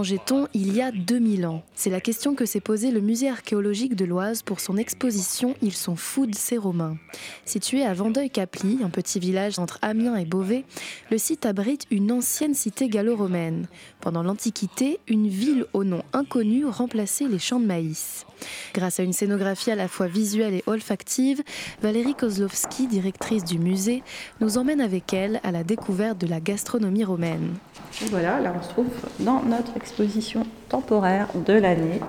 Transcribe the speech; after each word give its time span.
mangeait-on 0.00 0.48
il 0.54 0.74
y 0.74 0.80
a 0.80 0.92
2000 0.92 1.44
ans 1.44 1.62
C'est 1.74 1.90
la 1.90 2.00
question 2.00 2.34
que 2.34 2.46
s'est 2.46 2.62
posée 2.62 2.90
le 2.90 3.02
musée 3.02 3.28
archéologique 3.28 3.94
de 3.94 4.06
l'Oise 4.06 4.40
pour 4.40 4.58
son 4.58 4.78
exposition 4.78 5.54
Ils 5.60 5.74
sont 5.74 5.94
fous 5.94 6.24
de 6.24 6.34
ces 6.34 6.56
Romains. 6.56 6.96
Situé 7.44 7.84
à 7.84 7.92
Vendeuil-Caply, 7.92 8.78
un 8.82 8.88
petit 8.88 9.20
village 9.20 9.58
entre 9.58 9.78
Amiens 9.82 10.16
et 10.16 10.24
Beauvais, 10.24 10.64
le 11.10 11.18
site 11.18 11.44
abrite 11.44 11.84
une 11.90 12.12
ancienne 12.12 12.54
cité 12.54 12.88
gallo-romaine. 12.88 13.66
Pendant 14.00 14.22
l'Antiquité, 14.22 15.00
une 15.06 15.28
ville 15.28 15.66
au 15.74 15.84
nom 15.84 16.02
inconnu 16.14 16.64
remplaçait 16.64 17.28
les 17.28 17.38
champs 17.38 17.60
de 17.60 17.66
maïs. 17.66 18.24
Grâce 18.72 19.00
à 19.00 19.02
une 19.02 19.12
scénographie 19.12 19.70
à 19.70 19.74
la 19.74 19.86
fois 19.86 20.06
visuelle 20.06 20.54
et 20.54 20.64
olfactive, 20.66 21.42
Valérie 21.82 22.14
Kozlowski, 22.14 22.86
directrice 22.86 23.44
du 23.44 23.58
musée, 23.58 24.02
nous 24.40 24.56
emmène 24.56 24.80
avec 24.80 25.12
elle 25.12 25.40
à 25.44 25.50
la 25.50 25.62
découverte 25.62 26.18
de 26.18 26.26
la 26.26 26.40
gastronomie 26.40 27.04
romaine. 27.04 27.54
Et 28.02 28.06
voilà, 28.06 28.40
là 28.40 28.54
on 28.56 28.62
se 28.62 28.68
trouve 28.70 28.86
dans 29.18 29.42
notre 29.42 29.76
exposition 29.90 30.46
temporaire 30.68 31.26
de 31.34 31.52
l'année 31.52 32.00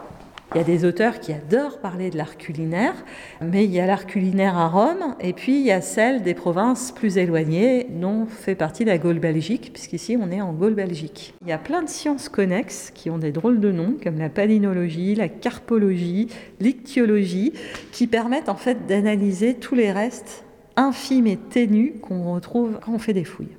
il 0.53 0.57
y 0.57 0.61
a 0.61 0.65
des 0.65 0.83
auteurs 0.83 1.21
qui 1.21 1.31
adorent 1.31 1.79
parler 1.79 2.09
de 2.09 2.17
l'art 2.17 2.37
culinaire, 2.37 2.93
mais 3.39 3.63
il 3.63 3.71
y 3.71 3.79
a 3.79 3.85
l'art 3.85 4.05
culinaire 4.05 4.57
à 4.57 4.67
Rome, 4.67 5.15
et 5.21 5.31
puis 5.31 5.57
il 5.57 5.65
y 5.65 5.71
a 5.71 5.79
celle 5.79 6.23
des 6.23 6.33
provinces 6.33 6.91
plus 6.91 7.17
éloignées, 7.17 7.87
dont 7.89 8.25
fait 8.25 8.55
partie 8.55 8.83
la 8.83 8.97
Gaule 8.97 9.19
belgique, 9.19 9.71
puisqu'ici 9.71 10.17
on 10.21 10.29
est 10.29 10.41
en 10.41 10.51
Gaule 10.51 10.73
belgique. 10.73 11.33
Il 11.41 11.47
y 11.47 11.53
a 11.53 11.57
plein 11.57 11.81
de 11.81 11.87
sciences 11.87 12.27
connexes 12.27 12.91
qui 12.93 13.09
ont 13.09 13.17
des 13.17 13.31
drôles 13.31 13.61
de 13.61 13.71
noms, 13.71 13.95
comme 14.03 14.19
la 14.19 14.27
palynologie, 14.27 15.15
la 15.15 15.29
carpologie, 15.29 16.27
l'ichtyologie, 16.59 17.53
qui 17.93 18.07
permettent 18.07 18.49
en 18.49 18.55
fait 18.55 18.85
d'analyser 18.87 19.53
tous 19.53 19.75
les 19.75 19.93
restes 19.93 20.43
infimes 20.75 21.27
et 21.27 21.37
ténus 21.37 21.93
qu'on 22.01 22.33
retrouve 22.33 22.77
quand 22.83 22.91
on 22.91 22.99
fait 22.99 23.13
des 23.13 23.23
fouilles. 23.23 23.55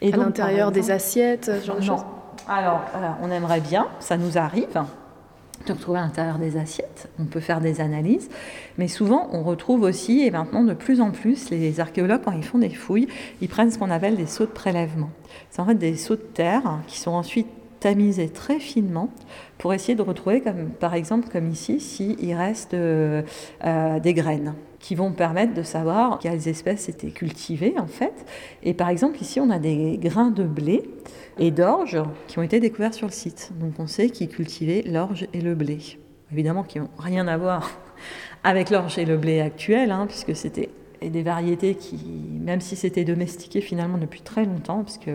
Et 0.00 0.12
à 0.12 0.16
l'intérieur 0.16 0.72
des 0.72 0.90
assiettes, 0.90 1.64
genre 1.64 1.76
de 1.76 1.82
choses 1.82 2.04
Alors, 2.48 2.82
on 3.22 3.30
aimerait 3.30 3.60
bien, 3.60 3.88
ça 4.00 4.16
nous 4.16 4.36
arrive 4.36 4.82
de 5.66 5.72
retrouver 5.72 5.98
à 5.98 6.02
l'intérieur 6.02 6.38
des 6.38 6.58
assiettes. 6.58 7.08
On 7.18 7.24
peut 7.24 7.40
faire 7.40 7.60
des 7.60 7.80
analyses, 7.80 8.28
mais 8.76 8.88
souvent 8.88 9.28
on 9.32 9.42
retrouve 9.42 9.82
aussi, 9.82 10.22
et 10.22 10.30
maintenant 10.30 10.62
de 10.62 10.74
plus 10.74 11.00
en 11.00 11.10
plus, 11.10 11.48
les 11.50 11.80
archéologues, 11.80 12.20
quand 12.24 12.32
ils 12.32 12.44
font 12.44 12.58
des 12.58 12.70
fouilles, 12.70 13.08
ils 13.40 13.48
prennent 13.48 13.70
ce 13.70 13.78
qu'on 13.78 13.90
appelle 13.90 14.16
des 14.16 14.26
sauts 14.26 14.44
de 14.44 14.50
prélèvement. 14.50 15.10
C'est 15.50 15.62
en 15.62 15.66
fait 15.66 15.76
des 15.76 15.96
sauts 15.96 16.16
de 16.16 16.20
terre 16.20 16.80
qui 16.86 16.98
sont 16.98 17.12
ensuite 17.12 17.46
tamisés 17.80 18.28
très 18.28 18.58
finement 18.58 19.08
pour 19.64 19.72
essayer 19.72 19.94
de 19.94 20.02
retrouver, 20.02 20.42
comme, 20.42 20.68
par 20.68 20.92
exemple 20.92 21.30
comme 21.32 21.48
ici, 21.48 21.80
s'il 21.80 22.34
reste 22.34 22.74
euh, 22.74 23.22
euh, 23.64 23.98
des 23.98 24.12
graines 24.12 24.52
qui 24.78 24.94
vont 24.94 25.10
permettre 25.10 25.54
de 25.54 25.62
savoir 25.62 26.18
quelles 26.18 26.48
espèces 26.48 26.90
étaient 26.90 27.12
cultivées 27.12 27.72
en 27.78 27.86
fait. 27.86 28.26
Et 28.62 28.74
par 28.74 28.90
exemple 28.90 29.22
ici 29.22 29.40
on 29.40 29.48
a 29.48 29.58
des 29.58 29.96
grains 29.96 30.30
de 30.30 30.44
blé 30.44 30.82
et 31.38 31.50
d'orge 31.50 31.98
qui 32.28 32.38
ont 32.38 32.42
été 32.42 32.60
découverts 32.60 32.92
sur 32.92 33.06
le 33.06 33.12
site. 33.12 33.52
Donc 33.58 33.72
on 33.78 33.86
sait 33.86 34.10
qu'ils 34.10 34.28
cultivaient 34.28 34.82
l'orge 34.86 35.28
et 35.32 35.40
le 35.40 35.54
blé. 35.54 35.78
Évidemment 36.30 36.62
qui 36.62 36.78
n'ont 36.78 36.90
rien 36.98 37.26
à 37.26 37.38
voir 37.38 37.70
avec 38.44 38.68
l'orge 38.68 38.98
et 38.98 39.06
le 39.06 39.16
blé 39.16 39.40
actuel, 39.40 39.92
hein, 39.92 40.04
puisque 40.06 40.36
c'était 40.36 40.68
des 41.10 41.22
variétés 41.22 41.74
qui, 41.74 41.96
même 42.40 42.60
si 42.60 42.76
c'était 42.76 43.04
domestiqué 43.04 43.60
finalement 43.60 43.98
depuis 43.98 44.22
très 44.22 44.44
longtemps, 44.44 44.84
puisque 44.84 45.10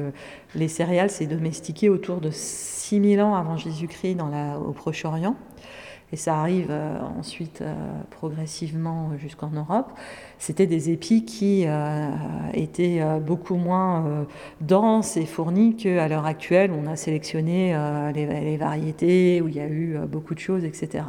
les 0.56 0.68
céréales 0.68 1.10
s'est 1.10 1.28
domestiqué 1.28 1.90
autour 1.90 2.22
de 2.22 2.32
6000 2.32 3.22
ans 3.22 3.36
avant 3.36 3.58
Jésus-Christ 3.58 4.18
au 4.66 4.72
Proche-Orient 4.72 5.36
et 6.12 6.16
ça 6.16 6.40
arrive 6.40 6.68
euh, 6.72 7.00
ensuite 7.20 7.62
euh, 7.62 7.74
progressivement 8.10 9.12
jusqu'en 9.18 9.52
Europe, 9.52 9.92
c'était 10.40 10.66
des 10.66 10.90
épis 10.90 11.24
qui 11.24 11.66
euh, 11.68 12.10
étaient 12.54 13.02
beaucoup 13.20 13.56
moins 13.56 14.26
denses 14.62 15.18
et 15.18 15.26
fournis 15.26 15.76
qu'à 15.76 16.08
l'heure 16.08 16.26
actuelle. 16.26 16.72
On 16.72 16.88
a 16.88 16.96
sélectionné 16.96 17.76
les, 18.16 18.58
variétés 18.58 19.42
où 19.42 19.48
il 19.50 19.56
y 19.56 19.60
a 19.60 19.68
eu 19.68 19.98
beaucoup 20.08 20.34
de 20.34 20.40
choses, 20.40 20.64
etc. 20.64 21.04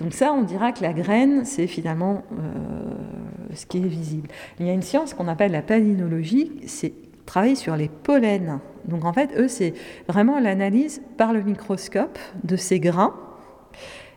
Donc 0.00 0.12
ça, 0.12 0.32
on 0.32 0.42
dira 0.42 0.72
que 0.72 0.82
la 0.82 0.92
graine, 0.92 1.44
c'est 1.44 1.66
finalement 1.66 2.22
ce 3.54 3.66
qui 3.66 3.78
est 3.78 3.86
visible. 3.86 4.28
Il 4.58 4.66
y 4.66 4.70
a 4.70 4.72
une 4.72 4.82
science 4.82 5.14
qu'on 5.14 5.28
appelle 5.28 5.52
la 5.52 5.62
palynologie, 5.62 6.52
c'est 6.66 6.92
travailler 7.26 7.54
sur 7.54 7.76
les 7.76 7.88
pollens. 7.88 8.60
Donc 8.86 9.04
en 9.04 9.12
fait, 9.12 9.30
eux, 9.36 9.48
c'est 9.48 9.74
vraiment 10.08 10.40
l'analyse 10.40 11.02
par 11.16 11.32
le 11.32 11.42
microscope 11.42 12.18
de 12.44 12.56
ces 12.56 12.80
grains 12.80 13.14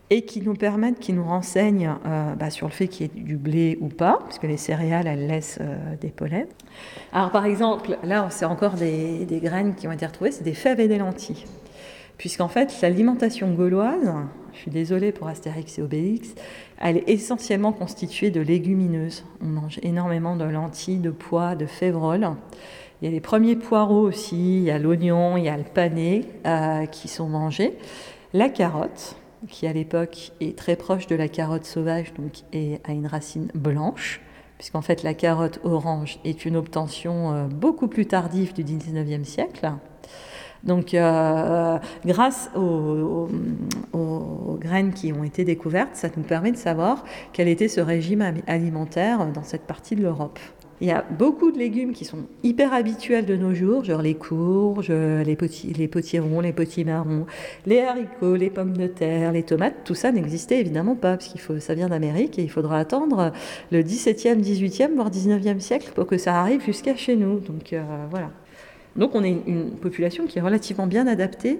et 0.09 0.23
qui 0.23 0.41
nous 0.41 0.53
permettent, 0.53 0.99
qui 0.99 1.13
nous 1.13 1.23
renseignent 1.23 1.91
euh, 2.05 2.35
bah, 2.35 2.49
sur 2.49 2.67
le 2.67 2.73
fait 2.73 2.87
qu'il 2.87 3.07
y 3.07 3.09
ait 3.09 3.23
du 3.23 3.37
blé 3.37 3.77
ou 3.81 3.87
pas, 3.87 4.19
puisque 4.25 4.43
les 4.43 4.57
céréales, 4.57 5.07
elles 5.07 5.27
laissent 5.27 5.59
euh, 5.61 5.95
des 5.99 6.09
pollens. 6.09 6.47
Alors 7.11 7.31
par 7.31 7.45
exemple, 7.45 7.97
là, 8.03 8.27
c'est 8.29 8.45
encore 8.45 8.73
des, 8.73 9.25
graines 9.43 9.75
qui 9.75 9.87
ont 9.87 9.91
été 9.91 10.05
retrouvées, 10.05 10.31
c'est 10.31 10.43
des 10.43 10.53
fèves 10.53 10.79
et 10.79 10.87
des 10.87 10.97
lentilles. 10.97 11.45
Puisqu'en 12.17 12.47
fait, 12.47 12.79
l'alimentation 12.81 13.51
gauloise, 13.53 14.13
je 14.53 14.59
suis 14.59 14.71
désolée 14.71 15.11
pour 15.11 15.27
Astérix 15.27 15.79
et 15.79 15.81
Obélix, 15.81 16.35
elle 16.79 16.97
est 16.97 17.09
essentiellement 17.09 17.73
constituée 17.73 18.29
de 18.29 18.39
légumineuses. 18.41 19.25
On 19.41 19.47
mange 19.47 19.79
énormément 19.81 20.35
de 20.35 20.45
lentilles, 20.45 20.99
de 20.99 21.09
pois, 21.09 21.55
de 21.55 21.65
févroles. 21.65 22.29
Il 23.01 23.05
y 23.05 23.07
a 23.07 23.11
les 23.11 23.19
premiers 23.19 23.55
poireaux 23.55 24.01
aussi, 24.01 24.57
il 24.57 24.63
y 24.63 24.71
a 24.71 24.79
l'oignon, 24.79 25.37
il 25.37 25.45
y 25.45 25.49
a 25.49 25.57
le 25.57 25.63
pané 25.63 26.25
euh, 26.45 26.85
qui 26.85 27.07
sont 27.07 27.27
mangés. 27.27 27.77
La 28.33 28.49
carotte, 28.49 29.17
qui 29.49 29.67
à 29.67 29.73
l'époque 29.73 30.31
est 30.39 30.57
très 30.57 30.75
proche 30.75 31.07
de 31.07 31.15
la 31.15 31.27
carotte 31.27 31.65
sauvage, 31.65 32.13
donc 32.13 32.43
et 32.53 32.79
a 32.85 32.93
une 32.93 33.07
racine 33.07 33.49
blanche, 33.55 34.21
puisqu'en 34.57 34.81
fait 34.81 35.03
la 35.03 35.13
carotte 35.13 35.59
orange 35.63 36.19
est 36.23 36.45
une 36.45 36.55
obtention 36.55 37.33
euh, 37.33 37.47
beaucoup 37.47 37.87
plus 37.87 38.05
tardive 38.05 38.53
du 38.53 38.63
19e 38.63 39.25
siècle. 39.25 39.73
Donc, 40.63 40.93
euh, 40.93 41.77
grâce 42.05 42.49
aux, 42.55 43.27
graines 44.59 44.93
qui 44.93 45.11
ont 45.11 45.23
été 45.23 45.43
découvertes, 45.43 45.95
ça 45.95 46.07
nous 46.15 46.23
permet 46.23 46.51
de 46.51 46.57
savoir 46.57 47.03
quel 47.33 47.47
était 47.49 47.67
ce 47.67 47.81
régime 47.81 48.23
alimentaire 48.47 49.25
dans 49.33 49.43
cette 49.43 49.63
partie 49.63 49.95
de 49.95 50.03
l'Europe. 50.03 50.39
Il 50.79 50.87
y 50.87 50.91
a 50.91 51.05
beaucoup 51.17 51.51
de 51.51 51.57
légumes 51.57 51.93
qui 51.93 52.03
sont 52.03 52.25
hyper 52.43 52.73
habituels 52.73 53.25
de 53.25 53.35
nos 53.35 53.53
jours, 53.53 53.83
genre 53.83 54.01
les 54.01 54.15
courges, 54.15 54.89
les, 54.89 55.37
les 55.75 55.87
potirons, 55.87 56.41
les 56.41 56.53
petits 56.53 56.83
marrons, 56.83 57.25
les 57.65 57.81
haricots, 57.81 58.35
les 58.35 58.49
pommes 58.49 58.75
de 58.75 58.87
terre, 58.87 59.31
les 59.31 59.43
tomates. 59.43 59.75
Tout 59.85 59.95
ça 59.95 60.11
n'existait 60.11 60.59
évidemment 60.59 60.95
pas, 60.95 61.17
parce 61.17 61.27
qu'il 61.27 61.41
faut, 61.41 61.59
ça 61.59 61.73
vient 61.73 61.89
d'Amérique 61.89 62.39
et 62.39 62.43
il 62.43 62.49
faudra 62.49 62.79
attendre 62.79 63.31
le 63.71 63.81
17e, 63.81 64.41
18e, 64.41 64.95
voire 64.95 65.09
19e 65.09 65.59
siècle 65.59 65.91
pour 65.93 66.05
que 66.05 66.17
ça 66.17 66.39
arrive 66.39 66.63
jusqu'à 66.63 66.95
chez 66.95 67.15
nous. 67.15 67.39
Donc 67.39 67.71
euh, 67.73 67.81
voilà. 68.09 68.31
Donc 68.95 69.15
on 69.15 69.23
est 69.23 69.35
une 69.47 69.71
population 69.71 70.25
qui 70.25 70.39
est 70.39 70.41
relativement 70.41 70.87
bien 70.87 71.07
adaptée 71.07 71.59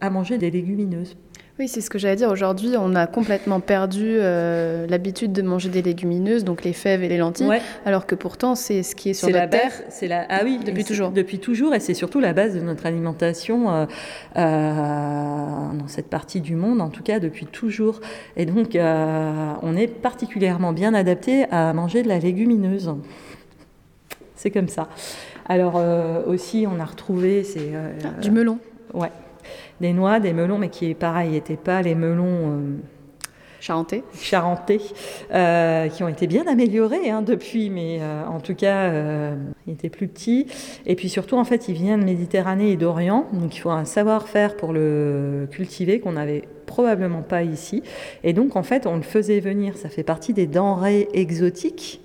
à 0.00 0.10
manger 0.10 0.38
des 0.38 0.50
légumineuses. 0.50 1.16
Oui, 1.58 1.68
c'est 1.68 1.82
ce 1.82 1.90
que 1.90 1.98
j'allais 1.98 2.16
dire. 2.16 2.30
Aujourd'hui, 2.30 2.70
on 2.78 2.94
a 2.94 3.06
complètement 3.06 3.60
perdu 3.60 4.16
euh, 4.18 4.86
l'habitude 4.88 5.32
de 5.32 5.42
manger 5.42 5.68
des 5.68 5.82
légumineuses, 5.82 6.44
donc 6.44 6.64
les 6.64 6.72
fèves 6.72 7.04
et 7.04 7.08
les 7.08 7.18
lentilles, 7.18 7.50
alors 7.84 8.06
que 8.06 8.14
pourtant, 8.14 8.54
c'est 8.54 8.82
ce 8.82 8.96
qui 8.96 9.10
est 9.10 9.14
sur 9.14 9.28
la 9.28 9.46
terre. 9.46 9.70
C'est 9.90 10.08
la 10.08 10.26
ah 10.30 10.40
oui, 10.44 10.58
depuis 10.64 10.82
toujours. 10.82 11.10
Depuis 11.10 11.38
toujours, 11.40 11.74
et 11.74 11.80
c'est 11.80 11.92
surtout 11.92 12.20
la 12.20 12.32
base 12.32 12.54
de 12.54 12.60
notre 12.60 12.86
alimentation 12.86 13.70
euh, 13.70 13.86
euh, 14.36 14.38
dans 14.38 15.88
cette 15.88 16.08
partie 16.08 16.40
du 16.40 16.56
monde, 16.56 16.80
en 16.80 16.88
tout 16.88 17.02
cas 17.02 17.20
depuis 17.20 17.44
toujours. 17.44 18.00
Et 18.36 18.46
donc, 18.46 18.70
on 18.74 19.76
est 19.76 19.88
particulièrement 19.88 20.72
bien 20.72 20.94
adapté 20.94 21.44
à 21.50 21.74
manger 21.74 22.02
de 22.02 22.08
la 22.08 22.18
légumineuse. 22.18 22.94
C'est 24.36 24.50
comme 24.50 24.68
ça. 24.68 24.88
Alors 25.52 25.80
aussi, 26.26 26.66
on 26.68 26.80
a 26.80 26.84
retrouvé 26.84 27.44
c'est 27.44 27.72
ah, 28.04 28.20
du 28.20 28.30
melon. 28.30 28.58
Ouais 28.94 29.10
des 29.82 29.92
noix, 29.92 30.20
des 30.20 30.32
melons, 30.32 30.58
mais 30.58 30.68
qui, 30.68 30.94
pareil, 30.94 31.30
n'étaient 31.32 31.56
pas 31.56 31.82
les 31.82 31.94
melons 31.94 32.24
euh, 32.24 32.76
charentais, 33.60 34.04
charentais 34.14 34.80
euh, 35.32 35.88
qui 35.88 36.02
ont 36.02 36.08
été 36.08 36.26
bien 36.26 36.46
améliorés 36.46 37.10
hein, 37.10 37.20
depuis, 37.20 37.68
mais 37.68 37.98
euh, 38.00 38.24
en 38.24 38.40
tout 38.40 38.54
cas, 38.54 38.90
ils 39.66 39.72
étaient 39.72 39.90
plus 39.90 40.08
petits. 40.08 40.46
Et 40.86 40.94
puis 40.94 41.08
surtout, 41.08 41.36
en 41.36 41.44
fait, 41.44 41.68
il 41.68 41.74
vient 41.74 41.98
de 41.98 42.04
Méditerranée 42.04 42.70
et 42.70 42.76
d'Orient, 42.76 43.26
donc 43.32 43.54
il 43.56 43.58
faut 43.58 43.70
un 43.70 43.84
savoir-faire 43.84 44.56
pour 44.56 44.72
le 44.72 45.48
cultiver 45.50 46.00
qu'on 46.00 46.12
n'avait 46.12 46.44
probablement 46.66 47.22
pas 47.22 47.42
ici. 47.42 47.82
Et 48.24 48.32
donc, 48.32 48.56
en 48.56 48.62
fait, 48.62 48.86
on 48.86 48.96
le 48.96 49.02
faisait 49.02 49.40
venir. 49.40 49.76
Ça 49.76 49.90
fait 49.90 50.04
partie 50.04 50.32
des 50.32 50.46
denrées 50.46 51.08
exotiques 51.12 52.00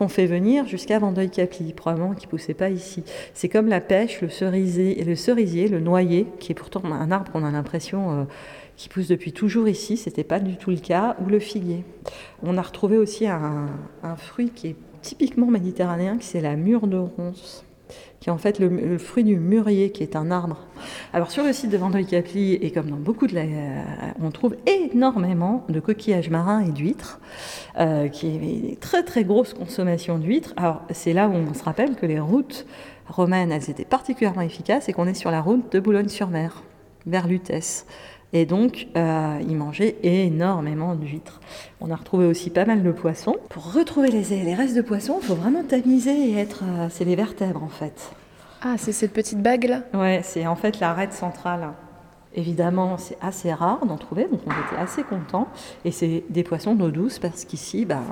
qu'on 0.00 0.08
fait 0.08 0.24
venir 0.24 0.66
jusqu'à 0.66 0.98
Vendeuil-Caply, 0.98 1.74
probablement 1.74 2.14
qui 2.14 2.24
ne 2.24 2.30
poussait 2.30 2.54
pas 2.54 2.70
ici. 2.70 3.04
C'est 3.34 3.50
comme 3.50 3.68
la 3.68 3.82
pêche, 3.82 4.22
le 4.22 4.30
cerisier, 4.30 5.04
le 5.04 5.14
cerisier, 5.14 5.68
le 5.68 5.78
noyer, 5.78 6.26
qui 6.38 6.52
est 6.52 6.54
pourtant 6.54 6.82
un 6.86 7.10
arbre 7.10 7.30
qu'on 7.30 7.44
a 7.44 7.50
l'impression 7.50 8.10
euh, 8.10 8.24
qui 8.76 8.88
pousse 8.88 9.08
depuis 9.08 9.34
toujours 9.34 9.68
ici, 9.68 9.98
ce 9.98 10.08
n'était 10.08 10.24
pas 10.24 10.40
du 10.40 10.56
tout 10.56 10.70
le 10.70 10.78
cas, 10.78 11.16
ou 11.22 11.28
le 11.28 11.38
figuier. 11.38 11.84
On 12.42 12.56
a 12.56 12.62
retrouvé 12.62 12.96
aussi 12.96 13.26
un, 13.26 13.66
un 14.02 14.16
fruit 14.16 14.48
qui 14.48 14.68
est 14.68 14.76
typiquement 15.02 15.48
méditerranéen, 15.48 16.16
qui 16.16 16.26
c'est 16.26 16.40
la 16.40 16.56
mûre 16.56 16.86
de 16.86 16.96
ronce 16.96 17.66
qui 18.20 18.28
est 18.28 18.32
en 18.32 18.38
fait 18.38 18.58
le, 18.58 18.98
fruit 18.98 19.24
du 19.24 19.36
mûrier, 19.36 19.90
qui 19.90 20.02
est 20.02 20.16
un 20.16 20.30
arbre. 20.30 20.58
Alors 21.12 21.30
sur 21.30 21.44
le 21.44 21.52
site 21.52 21.70
de 21.70 21.76
Vendeuil-Caply, 21.76 22.54
et 22.54 22.70
comme 22.70 22.90
dans 22.90 22.96
beaucoup 22.96 23.26
de 23.26 23.34
la, 23.34 23.42
euh, 23.42 23.82
on 24.22 24.30
trouve 24.30 24.56
énormément 24.66 25.64
de 25.68 25.80
coquillages 25.80 26.30
marins 26.30 26.60
et 26.60 26.70
d'huîtres, 26.70 27.20
euh, 27.78 28.08
qui 28.08 28.26
est 28.28 28.36
une 28.36 28.76
très 28.76 29.02
très 29.02 29.24
grosse 29.24 29.54
consommation 29.54 30.18
d'huîtres. 30.18 30.52
Alors 30.56 30.82
c'est 30.90 31.12
là 31.12 31.28
où 31.28 31.32
on 31.32 31.54
se 31.54 31.62
rappelle 31.62 31.96
que 31.96 32.06
les 32.06 32.20
routes 32.20 32.66
romaines, 33.08 33.52
elles 33.52 33.70
étaient 33.70 33.84
particulièrement 33.84 34.42
efficaces 34.42 34.88
et 34.88 34.92
qu'on 34.92 35.06
est 35.06 35.14
sur 35.14 35.30
la 35.30 35.40
route 35.40 35.72
de 35.72 35.80
Boulogne-sur-Mer. 35.80 36.62
vers 37.06 37.26
Lutèce. 37.26 37.86
Et 38.32 38.46
donc, 38.46 38.86
euh, 38.96 39.38
ils 39.48 39.56
mangeaient 39.56 39.96
énormément 40.02 40.94
d'huîtres. 40.94 41.40
On 41.80 41.90
a 41.90 41.96
retrouvé 41.96 42.26
aussi 42.26 42.50
pas 42.50 42.64
mal 42.64 42.82
de 42.82 42.92
poissons. 42.92 43.36
Pour 43.48 43.72
retrouver 43.72 44.10
les, 44.10 44.44
les 44.44 44.54
restes 44.54 44.76
de 44.76 44.82
poissons, 44.82 45.18
il 45.20 45.26
faut 45.26 45.34
vraiment 45.34 45.64
tamiser 45.64 46.30
et 46.30 46.36
être. 46.36 46.62
Euh, 46.64 46.86
c'est 46.90 47.04
les 47.04 47.16
vertèbres 47.16 47.62
en 47.62 47.68
fait. 47.68 48.12
Ah, 48.62 48.74
c'est 48.76 48.92
cette 48.92 49.12
petite 49.12 49.42
bague 49.42 49.64
là 49.64 49.82
Ouais, 49.94 50.20
c'est 50.22 50.46
en 50.46 50.54
fait 50.54 50.80
l'arête 50.80 51.12
centrale. 51.12 51.70
Évidemment, 52.34 52.96
c'est 52.98 53.18
assez 53.20 53.52
rare 53.52 53.84
d'en 53.84 53.96
trouver, 53.96 54.28
donc 54.30 54.40
on 54.46 54.50
était 54.50 54.80
assez 54.80 55.02
contents. 55.02 55.48
Et 55.84 55.90
c'est 55.90 56.22
des 56.30 56.44
poissons 56.44 56.76
d'eau 56.76 56.90
douce 56.90 57.18
parce 57.18 57.44
qu'ici, 57.44 57.84
bah, 57.84 58.02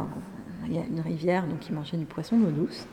une 0.69 1.01
rivière, 1.01 1.47
donc 1.47 1.69
ils 1.69 1.75
mangeaient 1.75 1.97
du 1.97 2.05
poisson 2.05 2.39
d'eau 2.39 2.51
douce. 2.51 2.87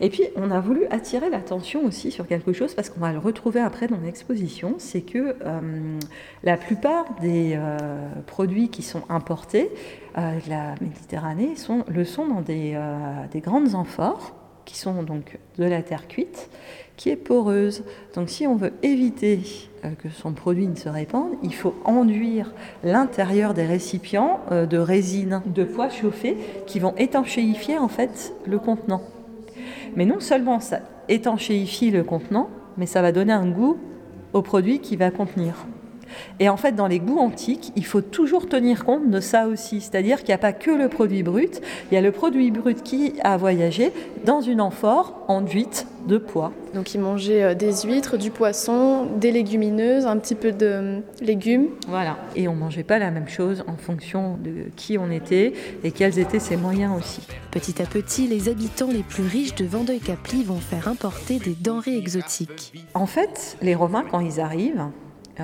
Et 0.00 0.08
puis, 0.08 0.24
on 0.36 0.50
a 0.50 0.60
voulu 0.60 0.86
attirer 0.90 1.28
l'attention 1.28 1.84
aussi 1.84 2.10
sur 2.10 2.26
quelque 2.26 2.52
chose, 2.52 2.74
parce 2.74 2.88
qu'on 2.88 3.00
va 3.00 3.12
le 3.12 3.18
retrouver 3.18 3.60
après 3.60 3.86
dans 3.86 4.00
l'exposition, 4.00 4.76
c'est 4.78 5.02
que 5.02 5.36
euh, 5.44 5.98
la 6.42 6.56
plupart 6.56 7.04
des 7.20 7.52
euh, 7.54 7.78
produits 8.26 8.68
qui 8.68 8.82
sont 8.82 9.02
importés 9.08 9.70
euh, 10.16 10.38
de 10.40 10.50
la 10.50 10.74
Méditerranée 10.80 11.56
sont, 11.56 11.84
le 11.88 12.04
sont 12.04 12.26
dans 12.26 12.40
des, 12.40 12.80
des 13.30 13.40
grandes 13.40 13.74
amphores, 13.74 14.34
qui 14.64 14.78
sont 14.78 15.02
donc 15.02 15.38
de 15.58 15.64
la 15.64 15.82
terre 15.82 16.06
cuite, 16.06 16.48
qui 17.00 17.08
est 17.08 17.16
poreuse. 17.16 17.82
Donc 18.14 18.28
si 18.28 18.46
on 18.46 18.56
veut 18.56 18.74
éviter 18.82 19.40
que 20.02 20.10
son 20.10 20.34
produit 20.34 20.66
ne 20.66 20.74
se 20.74 20.90
répande, 20.90 21.30
il 21.42 21.54
faut 21.54 21.74
enduire 21.86 22.52
l'intérieur 22.84 23.54
des 23.54 23.64
récipients 23.64 24.40
de 24.50 24.76
résine, 24.76 25.40
de 25.46 25.64
poids 25.64 25.88
chauffés, 25.88 26.36
qui 26.66 26.78
vont 26.78 26.94
étanchéifier 26.98 27.78
en 27.78 27.88
fait 27.88 28.34
le 28.44 28.58
contenant. 28.58 29.00
Mais 29.96 30.04
non 30.04 30.20
seulement 30.20 30.60
ça 30.60 30.80
étanchéifie 31.08 31.90
le 31.90 32.04
contenant, 32.04 32.50
mais 32.76 32.84
ça 32.84 33.00
va 33.00 33.12
donner 33.12 33.32
un 33.32 33.48
goût 33.48 33.78
au 34.34 34.42
produit 34.42 34.80
qui 34.80 34.96
va 34.96 35.10
contenir. 35.10 35.54
Et 36.38 36.48
en 36.48 36.56
fait, 36.56 36.72
dans 36.72 36.86
les 36.86 37.00
goûts 37.00 37.18
antiques, 37.18 37.72
il 37.76 37.84
faut 37.84 38.00
toujours 38.00 38.48
tenir 38.48 38.84
compte 38.84 39.10
de 39.10 39.20
ça 39.20 39.46
aussi. 39.46 39.80
C'est-à-dire 39.80 40.18
qu'il 40.18 40.28
n'y 40.28 40.34
a 40.34 40.38
pas 40.38 40.52
que 40.52 40.70
le 40.70 40.88
produit 40.88 41.22
brut, 41.22 41.60
il 41.90 41.94
y 41.94 41.98
a 41.98 42.00
le 42.00 42.12
produit 42.12 42.50
brut 42.50 42.82
qui 42.82 43.14
a 43.22 43.36
voyagé 43.36 43.92
dans 44.24 44.40
une 44.40 44.60
amphore 44.60 45.24
enduite 45.28 45.86
de 46.06 46.18
pois. 46.18 46.52
Donc 46.74 46.94
ils 46.94 47.00
mangeaient 47.00 47.42
euh, 47.42 47.54
des 47.54 47.72
huîtres, 47.84 48.16
du 48.16 48.30
poisson, 48.30 49.06
des 49.16 49.32
légumineuses, 49.32 50.06
un 50.06 50.16
petit 50.18 50.34
peu 50.34 50.52
de 50.52 50.66
euh, 50.66 51.00
légumes. 51.20 51.68
Voilà. 51.88 52.18
Et 52.36 52.48
on 52.48 52.54
ne 52.54 52.60
mangeait 52.60 52.84
pas 52.84 52.98
la 52.98 53.10
même 53.10 53.28
chose 53.28 53.64
en 53.66 53.76
fonction 53.76 54.36
de 54.42 54.70
qui 54.76 54.98
on 54.98 55.10
était 55.10 55.52
et 55.84 55.90
quels 55.90 56.18
étaient 56.18 56.38
ses 56.38 56.56
moyens 56.56 56.96
aussi. 56.96 57.22
Petit 57.50 57.82
à 57.82 57.86
petit, 57.86 58.26
les 58.26 58.48
habitants 58.48 58.90
les 58.90 59.02
plus 59.02 59.24
riches 59.24 59.54
de 59.54 59.64
Vendeuil-Capli 59.64 60.44
vont 60.44 60.56
faire 60.56 60.88
importer 60.88 61.38
des 61.38 61.54
denrées 61.54 61.96
exotiques. 61.96 62.72
En 62.94 63.06
fait, 63.06 63.56
les 63.62 63.74
Romains, 63.74 64.04
quand 64.10 64.20
ils 64.20 64.40
arrivent, 64.40 64.84
euh, 65.40 65.42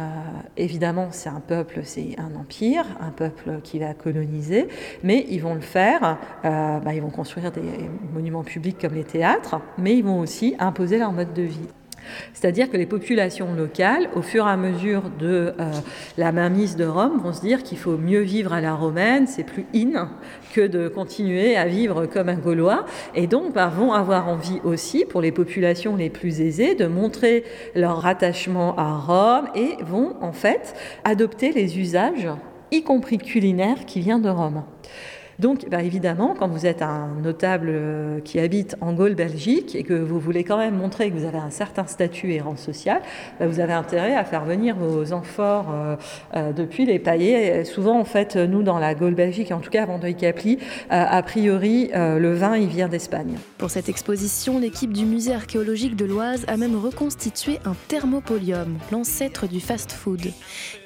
évidemment, 0.56 1.08
c'est 1.10 1.28
un 1.28 1.40
peuple, 1.40 1.80
c'est 1.84 2.16
un 2.18 2.38
empire, 2.38 2.84
un 3.00 3.10
peuple 3.10 3.60
qui 3.62 3.78
va 3.78 3.94
coloniser, 3.94 4.68
mais 5.02 5.24
ils 5.30 5.38
vont 5.38 5.54
le 5.54 5.60
faire, 5.60 6.18
euh, 6.44 6.78
bah, 6.80 6.94
ils 6.94 7.00
vont 7.00 7.10
construire 7.10 7.50
des 7.50 7.62
monuments 8.12 8.44
publics 8.44 8.76
comme 8.78 8.94
les 8.94 9.04
théâtres, 9.04 9.56
mais 9.78 9.96
ils 9.96 10.04
vont 10.04 10.20
aussi 10.20 10.54
imposer 10.58 10.98
leur 10.98 11.12
mode 11.12 11.32
de 11.32 11.42
vie. 11.42 11.68
C'est-à-dire 12.32 12.70
que 12.70 12.76
les 12.76 12.86
populations 12.86 13.54
locales, 13.54 14.08
au 14.14 14.22
fur 14.22 14.46
et 14.46 14.50
à 14.50 14.56
mesure 14.56 15.02
de 15.18 15.52
euh, 15.58 15.72
la 16.16 16.32
mainmise 16.32 16.76
de 16.76 16.84
Rome, 16.84 17.20
vont 17.22 17.32
se 17.32 17.40
dire 17.40 17.62
qu'il 17.62 17.78
faut 17.78 17.96
mieux 17.96 18.20
vivre 18.20 18.52
à 18.52 18.60
la 18.60 18.74
romaine, 18.74 19.26
c'est 19.26 19.44
plus 19.44 19.66
in 19.74 20.08
que 20.54 20.66
de 20.66 20.88
continuer 20.88 21.56
à 21.56 21.66
vivre 21.66 22.06
comme 22.06 22.28
un 22.28 22.36
Gaulois, 22.36 22.84
et 23.14 23.26
donc 23.26 23.52
bah, 23.52 23.68
vont 23.68 23.92
avoir 23.92 24.28
envie 24.28 24.60
aussi, 24.64 25.04
pour 25.04 25.20
les 25.20 25.32
populations 25.32 25.96
les 25.96 26.10
plus 26.10 26.40
aisées, 26.40 26.74
de 26.74 26.86
montrer 26.86 27.44
leur 27.74 28.00
rattachement 28.00 28.76
à 28.76 28.96
Rome 28.96 29.48
et 29.54 29.82
vont 29.82 30.16
en 30.20 30.32
fait 30.32 30.74
adopter 31.04 31.52
les 31.52 31.78
usages, 31.78 32.28
y 32.70 32.82
compris 32.82 33.18
culinaires, 33.18 33.86
qui 33.86 34.00
viennent 34.00 34.22
de 34.22 34.28
Rome. 34.28 34.64
Donc, 35.38 35.68
bah, 35.70 35.82
évidemment, 35.82 36.34
quand 36.38 36.48
vous 36.48 36.66
êtes 36.66 36.82
un 36.82 37.08
notable 37.22 37.68
euh, 37.70 38.20
qui 38.20 38.38
habite 38.38 38.76
en 38.80 38.92
Gaule, 38.92 39.14
Belgique, 39.14 39.74
et 39.74 39.82
que 39.82 39.94
vous 39.94 40.18
voulez 40.18 40.44
quand 40.44 40.56
même 40.56 40.76
montrer 40.76 41.10
que 41.10 41.16
vous 41.16 41.26
avez 41.26 41.38
un 41.38 41.50
certain 41.50 41.86
statut 41.86 42.32
et 42.32 42.40
rang 42.40 42.56
social, 42.56 43.02
bah, 43.38 43.46
vous 43.46 43.60
avez 43.60 43.74
intérêt 43.74 44.14
à 44.14 44.24
faire 44.24 44.44
venir 44.44 44.76
vos 44.76 45.12
amphores 45.12 45.66
euh, 45.72 45.96
euh, 46.34 46.52
depuis 46.52 46.86
les 46.86 46.98
paillets. 46.98 47.64
Souvent, 47.64 47.98
en 47.98 48.04
fait, 48.04 48.36
nous, 48.36 48.62
dans 48.62 48.78
la 48.78 48.94
Gaule, 48.94 49.14
Belgique, 49.14 49.50
et 49.50 49.54
en 49.54 49.60
tout 49.60 49.70
cas 49.70 49.82
à 49.82 49.86
Vendeuil-Capli, 49.86 50.58
a 50.90 51.22
priori, 51.22 51.90
le 51.94 52.34
vin, 52.34 52.56
il 52.56 52.68
vient 52.68 52.88
d'Espagne. 52.88 53.36
Pour 53.58 53.70
cette 53.70 53.88
exposition, 53.88 54.58
l'équipe 54.58 54.92
du 54.92 55.04
musée 55.04 55.34
archéologique 55.34 55.96
de 55.96 56.04
l'Oise 56.04 56.44
a 56.48 56.56
même 56.56 56.76
reconstitué 56.76 57.58
un 57.64 57.74
thermopolium, 57.88 58.78
l'ancêtre 58.92 59.46
du 59.46 59.60
fast-food. 59.60 60.32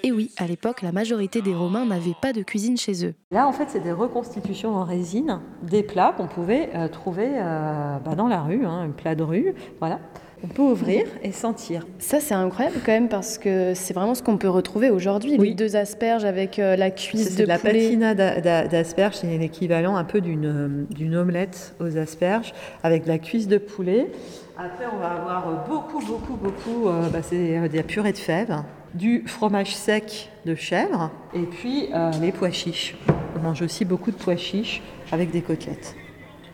Et 0.03 0.13
oui, 0.13 0.31
à 0.39 0.47
l'époque, 0.47 0.83
la 0.83 0.93
majorité 0.93 1.43
des 1.43 1.55
Romains 1.55 1.87
n'avaient 1.87 2.17
pas 2.21 2.33
de 2.33 2.43
cuisine 2.43 2.77
chez 2.77 3.07
eux. 3.07 3.15
Là, 3.31 3.47
en 3.47 3.53
fait, 3.53 3.67
c'est 3.69 3.81
des 3.81 3.93
reconstitutions 3.93 4.40
en 4.65 4.85
résine 4.85 5.41
des 5.63 5.83
plats 5.83 6.15
qu'on 6.17 6.27
pouvait 6.27 6.71
euh, 6.75 6.89
trouver 6.89 7.29
euh, 7.35 7.99
bah, 8.05 8.15
dans 8.15 8.29
la 8.29 8.43
rue, 8.43 8.65
hein, 8.65 8.87
un 8.89 8.91
plat 8.91 9.15
de 9.15 9.23
rue, 9.23 9.55
voilà. 9.79 10.01
On 10.43 10.47
peut 10.47 10.63
ouvrir 10.63 11.05
et 11.23 11.33
sentir. 11.33 11.87
Ça, 11.99 12.19
c'est 12.19 12.35
incroyable 12.35 12.77
quand 12.85 12.93
même 12.93 13.09
parce 13.09 13.37
que 13.37 13.75
c'est 13.75 13.93
vraiment 13.93 14.15
ce 14.15 14.23
qu'on 14.23 14.39
peut 14.39 14.49
retrouver 14.49 14.89
aujourd'hui. 14.89 15.37
Les 15.37 15.53
deux 15.53 15.77
asperges 15.77 16.25
avec 16.25 16.59
euh, 16.59 16.77
la 16.77 16.91
cuisse 16.91 17.37
de, 17.37 17.43
de 17.43 17.49
la 17.49 17.59
poulet. 17.59 17.73
patina 17.73 18.15
d'asperges, 18.15 19.17
c'est 19.17 19.37
l'équivalent 19.37 19.97
un 19.97 20.05
peu 20.05 20.23
d'une 20.23 21.15
omelette 21.15 21.75
aux 21.79 21.99
asperges 21.99 22.55
avec 22.83 23.05
de 23.05 23.09
la 23.09 23.19
cuisse 23.19 23.49
de 23.49 23.59
poulet. 23.59 24.11
Après, 24.57 24.85
on 24.93 24.99
va 24.99 25.09
avoir 25.09 25.67
beaucoup, 25.69 26.05
beaucoup, 26.05 26.37
beaucoup, 26.37 26.89
bah, 27.13 27.21
c'est 27.23 27.69
de 27.69 27.77
la 27.77 27.83
purée 27.83 28.13
de 28.13 28.19
fèves, 28.19 28.57
du 28.95 29.25
fromage 29.27 29.75
sec 29.75 30.31
de 30.47 30.55
chèvre 30.55 31.11
et 31.35 31.43
puis 31.43 31.89
les 32.21 32.33
pois 32.33 32.51
chiches. 32.51 32.97
On 33.37 33.43
mange 33.43 33.63
aussi 33.63 33.85
beaucoup 33.85 34.11
de 34.11 34.17
pois 34.17 34.37
chiches 34.37 34.83
avec 35.13 35.31
des 35.31 35.41
côtelettes. 35.41 35.95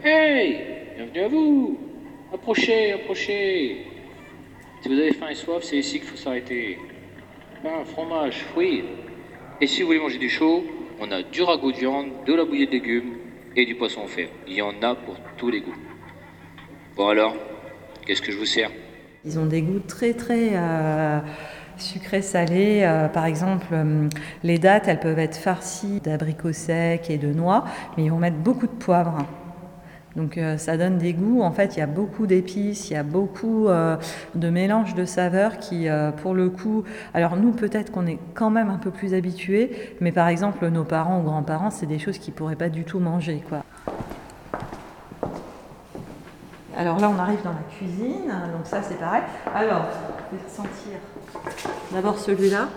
Hey 0.04 0.60
Bienvenue 0.96 1.20
à 1.20 1.28
vous 1.28 1.78
Approchez, 2.32 2.93
approchez 2.93 3.87
Si 4.82 4.88
vous 4.88 4.94
avez 4.94 5.12
faim 5.12 5.28
et 5.28 5.34
soif, 5.34 5.62
c'est 5.62 5.78
ici 5.78 6.00
qu'il 6.00 6.08
faut 6.08 6.17
s'arrêter. 6.17 6.78
Pain, 7.62 7.84
fromage, 7.84 8.43
fruits. 8.52 8.84
Et 9.61 9.67
si 9.67 9.82
vous 9.82 9.88
voulez 9.88 10.00
manger 10.00 10.19
du 10.19 10.28
chaud, 10.28 10.64
on 11.00 11.11
a 11.12 11.23
du 11.23 11.43
ragoût 11.43 11.73
de 11.73 11.76
viande, 11.76 12.08
de 12.26 12.34
la 12.34 12.44
bouillie 12.44 12.67
de 12.67 12.73
légumes 12.73 13.14
et 13.55 13.64
du 13.64 13.75
poisson 13.75 14.06
fait. 14.06 14.28
Il 14.46 14.55
y 14.55 14.62
en 14.62 14.82
a 14.82 14.94
pour 14.94 15.17
tous 15.37 15.50
les 15.50 15.61
goûts. 15.61 15.76
Bon 16.96 17.08
alors, 17.08 17.37
qu'est-ce 18.05 18.23
que 18.23 18.32
je 18.32 18.38
vous 18.38 18.46
sers? 18.46 18.70
Ils 19.25 19.38
ont 19.38 19.46
des 19.46 19.62
goûts 19.62 19.81
très 19.81 20.12
très... 20.12 20.50
Euh, 20.52 21.20
sucré-salé. 21.79 22.82
Euh, 22.82 23.08
par 23.08 23.27
exemple, 23.27 23.67
euh, 23.72 24.08
les 24.43 24.58
dattes, 24.58 24.89
elles 24.89 25.00
peuvent 25.00 25.19
être 25.19 25.36
farcies 25.36 26.00
d'abricots 26.00 26.53
secs 26.53 27.10
et 27.10 27.19
de 27.19 27.32
noix, 27.32 27.65
mais 27.96 28.05
ils 28.05 28.10
vont 28.10 28.19
mettre 28.19 28.39
beaucoup 28.39 28.67
de 28.67 28.72
poivre. 28.72 29.19
Donc 30.17 30.39
euh, 30.39 30.56
ça 30.56 30.77
donne 30.77 30.99
des 30.99 31.13
goûts. 31.13 31.43
En 31.43 31.53
fait, 31.53 31.77
il 31.77 31.81
y 31.81 31.82
a 31.82 31.87
beaucoup 31.87 32.27
d'épices, 32.27 32.91
il 32.91 32.94
y 32.94 32.96
a 32.96 33.03
beaucoup 33.03 33.69
de 34.35 34.51
mélanges 34.51 34.94
de 34.94 35.05
saveurs 35.05 35.58
qui, 35.58 35.87
pour 36.23 36.35
le 36.35 36.51
coup, 36.51 36.85
alors 37.15 37.37
nous 37.37 37.53
peut-être 37.53 37.93
qu'on 37.93 38.06
est 38.06 38.19
quand 38.35 38.51
même 38.51 38.70
un 38.70 38.79
peu 38.79 38.91
plus 38.91 39.15
habitués, 39.15 39.94
mais 40.01 40.13
par 40.13 40.29
exemple 40.29 40.67
nos 40.69 40.85
parents 40.85 41.20
ou 41.20 41.23
grands-parents, 41.23 41.70
c'est 41.70 41.87
des 41.87 41.99
choses 41.99 42.19
qu'ils 42.19 42.35
pourraient 42.35 42.56
pas 42.56 42.69
du 42.69 42.85
tout 42.85 42.99
manger, 42.99 43.43
quoi. 43.49 43.63
Alors 46.77 46.99
là, 46.99 47.11
on 47.15 47.19
arrive 47.19 47.43
dans 47.43 47.53
la 47.53 47.65
cuisine, 47.70 48.29
donc 48.53 48.65
ça 48.65 48.82
c'est 48.82 48.99
pareil. 48.99 49.23
Alors, 49.55 49.87
je 50.31 50.37
vais 50.37 50.43
sentir 50.46 50.99
D'abord 51.93 52.19
celui-là. 52.19 52.69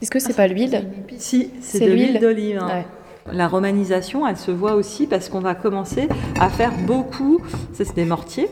Est-ce 0.00 0.10
que 0.10 0.18
c'est 0.18 0.34
pas 0.34 0.48
l'huile 0.48 0.90
Si, 1.18 1.52
c'est 1.60 1.86
de 1.86 1.92
l'huile 1.92 2.18
d'olive. 2.18 2.58
Hein. 2.60 2.82
La 3.30 3.48
romanisation, 3.48 4.26
elle 4.26 4.36
se 4.36 4.50
voit 4.50 4.74
aussi 4.74 5.06
parce 5.06 5.28
qu'on 5.28 5.40
va 5.40 5.54
commencer 5.54 6.08
à 6.40 6.48
faire 6.48 6.72
beaucoup, 6.86 7.40
c'est 7.72 7.94
des 7.94 8.04
mortiers, 8.04 8.48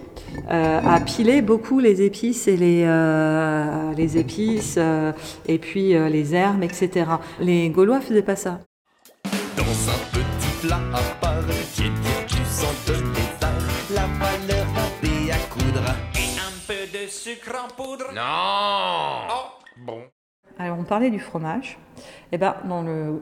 euh, 0.51 0.81
à 0.85 1.01
piler 1.01 1.43
beaucoup 1.43 1.81
les 1.81 2.03
épices 2.03 2.47
et 2.49 2.57
les, 2.57 2.85
euh, 2.85 3.93
les 3.97 4.19
épices 4.19 4.77
euh, 4.79 5.13
et 5.47 5.59
puis 5.59 5.93
les 5.93 6.35
herbes, 6.35 6.63
etc. 6.63 7.07
Les 7.41 7.69
Gaulois 7.71 8.01
faisaient 8.01 8.23
pas 8.23 8.37
ça. 8.37 8.61
Dans 9.57 9.63
un 9.63 10.01
petit 10.13 10.67
plat 10.67 10.81
à 10.95 11.21
part, 11.21 11.43
du 11.43 12.45
sang 12.49 12.67
de 12.87 13.95
la 13.95 14.07
valeur 14.19 14.67
à 14.77 15.37
coudre 15.53 15.83
sucre 17.09 17.57
en 17.65 17.69
poudre 17.75 18.13
Non 18.15 19.27
oh, 19.31 19.65
Bon. 19.77 20.03
Alors, 20.63 20.79
on 20.79 20.85
parlait 20.85 21.09
du 21.09 21.21
fromage. 21.21 21.79
Eh 22.33 22.37
ben, 22.37 22.55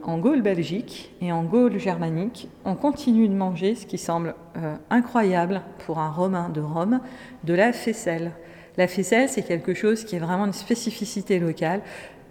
en 0.03 0.17
Gaule 0.17 0.41
belgique 0.41 1.15
et 1.21 1.31
en 1.31 1.45
Gaule 1.45 1.79
germanique, 1.79 2.49
on 2.65 2.75
continue 2.75 3.29
de 3.29 3.33
manger 3.33 3.75
ce 3.75 3.85
qui 3.85 3.97
semble 3.97 4.35
euh, 4.57 4.75
incroyable 4.89 5.61
pour 5.85 5.99
un 5.99 6.09
Romain 6.09 6.49
de 6.49 6.59
Rome, 6.59 6.99
de 7.45 7.53
la 7.53 7.71
faisselle. 7.71 8.33
La 8.75 8.89
faisselle, 8.89 9.29
c'est 9.29 9.43
quelque 9.43 9.73
chose 9.73 10.03
qui 10.03 10.17
est 10.17 10.19
vraiment 10.19 10.47
une 10.47 10.53
spécificité 10.53 11.39
locale, 11.39 11.79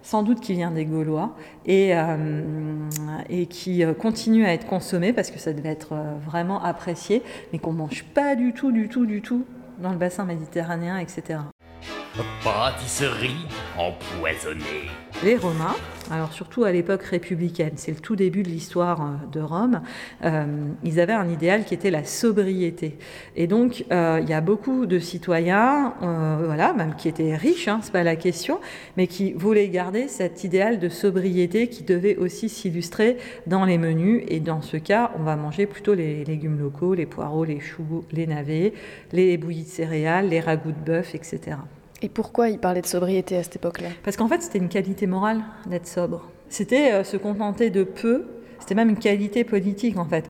sans 0.03 0.21
doute 0.21 0.41
qui 0.41 0.53
vient 0.53 0.69
des 0.69 0.85
Gaulois, 0.85 1.35
et, 1.65 1.95
euh, 1.95 2.85
qui 3.49 3.83
euh, 3.83 3.95
continue 3.95 4.45
à 4.45 4.53
être 4.53 4.67
consommé 4.67 5.11
parce 5.11 5.31
que 5.31 5.39
ça 5.39 5.53
devait 5.53 5.69
être 5.69 5.95
vraiment 6.23 6.63
apprécié, 6.63 7.23
mais 7.51 7.57
qu'on 7.57 7.73
mange 7.73 8.03
pas 8.13 8.35
du 8.35 8.53
tout, 8.53 8.71
du 8.71 8.89
tout, 8.89 9.07
du 9.07 9.23
tout 9.23 9.43
dans 9.79 9.91
le 9.91 9.97
bassin 9.97 10.25
méditerranéen, 10.25 10.99
etc. 10.99 11.39
Pâtisserie 12.43 13.47
empoisonnée. 13.77 14.89
Les 15.23 15.35
Romains, 15.35 15.75
alors 16.11 16.31
surtout 16.31 16.63
à 16.63 16.71
l'époque 16.71 17.03
républicaine, 17.03 17.73
c'est 17.75 17.91
le 17.91 17.99
tout 17.99 18.15
début 18.15 18.43
de 18.43 18.49
l'histoire 18.49 19.01
euh, 19.01 19.27
de 19.31 19.41
Rome, 19.41 19.81
euh, 20.23 20.45
ils 20.83 20.99
avaient 20.99 21.13
un 21.13 21.29
idéal 21.29 21.65
qui 21.65 21.73
était 21.73 21.91
la 21.91 22.03
sobriété. 22.03 22.97
Et 23.35 23.47
donc, 23.47 23.83
euh, 23.91 24.19
il 24.21 24.29
y 24.29 24.33
a 24.33 24.41
beaucoup 24.41 24.85
de 24.85 24.99
citoyens, 24.99 25.93
voilà, 25.99 26.73
même 26.73 26.95
qui 26.95 27.07
étaient 27.07 27.35
riches, 27.35 27.67
hein, 27.67 27.79
c'est 27.81 27.91
pas 27.91 28.03
la 28.03 28.15
question, 28.15 28.59
mais 28.97 29.07
qui 29.07 29.33
voulaient 29.33 29.69
garder 29.69 30.07
cet 30.07 30.43
idéal 30.43 30.79
de 30.79 30.89
sobriété 30.89 31.67
qui 31.67 31.83
devait 31.83 32.15
aussi 32.15 32.49
s'illustrer 32.49 33.17
dans 33.47 33.65
les 33.65 33.77
menus. 33.77 34.23
Et 34.27 34.39
dans 34.39 34.61
ce 34.61 34.77
cas, 34.77 35.11
on 35.19 35.23
va 35.23 35.35
manger 35.35 35.65
plutôt 35.65 35.93
les 35.93 36.23
légumes 36.23 36.59
locaux, 36.59 36.93
les 36.93 37.05
poireaux, 37.05 37.43
les 37.43 37.59
choux, 37.59 38.05
les 38.11 38.27
navets, 38.27 38.73
les 39.11 39.37
bouillies 39.37 39.63
de 39.63 39.69
céréales, 39.69 40.29
les 40.29 40.39
ragoûts 40.39 40.71
de 40.71 40.85
bœuf, 40.85 41.15
etc. 41.15 41.57
Et 42.01 42.09
pourquoi 42.09 42.49
il 42.49 42.59
parlait 42.59 42.81
de 42.81 42.87
sobriété 42.87 43.35
à 43.37 43.43
cette 43.43 43.57
époque-là? 43.57 43.89
Parce 44.03 44.15
qu'en 44.15 44.27
fait, 44.27 44.41
c'était 44.41 44.59
une 44.59 44.69
qualité 44.69 45.05
morale 45.05 45.41
d'être 45.65 45.87
sobre. 45.87 46.29
C'était 46.47 46.93
euh, 46.93 47.03
se 47.03 47.17
contenter 47.17 47.69
de 47.69 47.83
peu, 47.83 48.25
c'était 48.59 48.75
même 48.75 48.89
une 48.89 48.97
qualité 48.97 49.43
politique 49.43 49.97
en 49.97 50.05
fait. 50.05 50.27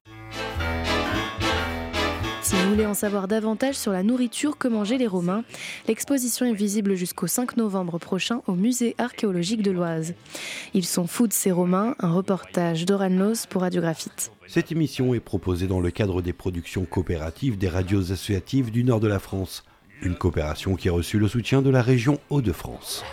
Si 2.42 2.56
vous 2.56 2.70
voulez 2.70 2.86
en 2.86 2.94
savoir 2.94 3.28
davantage 3.28 3.76
sur 3.76 3.92
la 3.92 4.02
nourriture 4.02 4.58
que 4.58 4.66
mangeaient 4.66 4.98
les 4.98 5.06
Romains, 5.06 5.44
l'exposition 5.86 6.46
est 6.46 6.52
visible 6.52 6.96
jusqu'au 6.96 7.28
5 7.28 7.56
novembre 7.56 7.98
prochain 7.98 8.42
au 8.48 8.54
musée 8.54 8.96
archéologique 8.98 9.62
de 9.62 9.70
l'Oise. 9.70 10.14
Ils 10.74 10.84
sont 10.84 11.06
fous 11.06 11.28
de 11.28 11.32
ces 11.32 11.52
Romains, 11.52 11.94
un 12.00 12.12
reportage 12.12 12.86
d'Oran 12.86 13.10
Los 13.10 13.46
pour 13.48 13.62
Radiographite. 13.62 14.32
Cette 14.48 14.72
émission 14.72 15.14
est 15.14 15.20
proposée 15.20 15.68
dans 15.68 15.80
le 15.80 15.92
cadre 15.92 16.22
des 16.22 16.32
productions 16.32 16.84
coopératives 16.84 17.56
des 17.56 17.68
radios 17.68 18.10
associatives 18.10 18.72
du 18.72 18.82
nord 18.82 18.98
de 18.98 19.06
la 19.06 19.20
France. 19.20 19.62
Une 20.02 20.14
coopération 20.14 20.76
qui 20.76 20.88
a 20.88 20.92
reçu 20.92 21.18
le 21.18 21.28
soutien 21.28 21.60
de 21.60 21.68
la 21.68 21.82
région 21.82 22.18
Hauts-de-France. 22.30 23.04